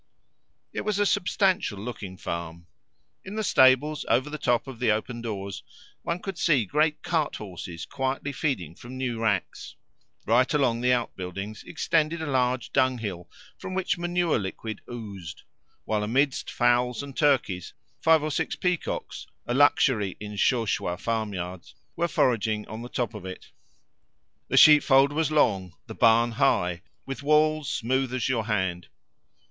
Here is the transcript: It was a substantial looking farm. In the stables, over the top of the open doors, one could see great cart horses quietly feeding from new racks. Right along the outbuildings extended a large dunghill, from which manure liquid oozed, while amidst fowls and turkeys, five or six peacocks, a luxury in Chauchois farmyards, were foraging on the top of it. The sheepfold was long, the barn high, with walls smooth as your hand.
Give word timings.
It 0.73 0.81
was 0.81 0.97
a 0.97 1.05
substantial 1.05 1.77
looking 1.77 2.17
farm. 2.17 2.65
In 3.23 3.35
the 3.35 3.43
stables, 3.43 4.03
over 4.09 4.31
the 4.31 4.39
top 4.39 4.65
of 4.65 4.79
the 4.79 4.89
open 4.89 5.21
doors, 5.21 5.61
one 6.01 6.17
could 6.23 6.39
see 6.39 6.65
great 6.65 7.03
cart 7.03 7.35
horses 7.35 7.85
quietly 7.85 8.31
feeding 8.31 8.73
from 8.73 8.97
new 8.97 9.21
racks. 9.21 9.75
Right 10.25 10.51
along 10.55 10.81
the 10.81 10.91
outbuildings 10.91 11.63
extended 11.65 12.19
a 12.19 12.25
large 12.31 12.73
dunghill, 12.73 13.29
from 13.59 13.75
which 13.75 13.99
manure 13.99 14.39
liquid 14.39 14.81
oozed, 14.91 15.43
while 15.85 16.01
amidst 16.01 16.49
fowls 16.49 17.03
and 17.03 17.15
turkeys, 17.15 17.75
five 18.01 18.23
or 18.23 18.31
six 18.31 18.55
peacocks, 18.55 19.27
a 19.45 19.53
luxury 19.53 20.17
in 20.19 20.35
Chauchois 20.35 20.95
farmyards, 20.97 21.75
were 21.95 22.07
foraging 22.07 22.67
on 22.67 22.81
the 22.81 22.89
top 22.89 23.13
of 23.13 23.23
it. 23.23 23.51
The 24.47 24.57
sheepfold 24.57 25.13
was 25.13 25.29
long, 25.31 25.75
the 25.85 25.93
barn 25.93 26.31
high, 26.31 26.81
with 27.05 27.21
walls 27.21 27.69
smooth 27.69 28.11
as 28.15 28.27
your 28.27 28.45
hand. 28.47 28.87